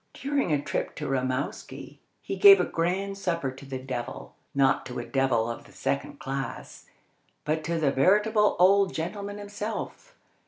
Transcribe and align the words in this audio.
During 0.15 0.51
a 0.51 0.59
trip 0.59 0.95
to 0.95 1.05
Rimouski 1.07 1.99
he 2.23 2.35
gave 2.35 2.59
a 2.59 2.65
grand 2.65 3.19
supper 3.19 3.51
to 3.51 3.65
the 3.67 3.77
devil, 3.77 4.33
not 4.55 4.83
to 4.87 4.97
a 4.97 5.05
devil 5.05 5.47
of 5.47 5.65
the 5.65 5.71
second 5.71 6.17
class, 6.19 6.87
but 7.45 7.63
to 7.65 7.77
the 7.77 7.91
veritable 7.91 8.55
old 8.57 8.95
gentleman 8.95 9.37
himself. 9.37 10.15